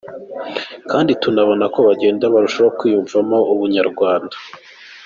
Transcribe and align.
Kandi 0.91 1.11
tunabona 1.21 1.65
ko 1.73 1.79
bagenda 1.87 2.23
barushaho 2.33 2.69
kwiyumvamo 2.77 3.37
ubunyarwanda. 3.53 4.35